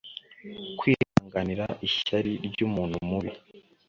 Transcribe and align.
kwihanganira 0.79 1.65
ishyari 1.87 2.31
ryumuntu 2.47 2.95
mubi 3.09 3.31